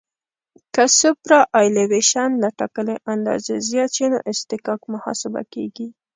[0.73, 5.87] که سوپرایلیویشن له ټاکلې اندازې زیات شي نو اصطکاک محاسبه کیږي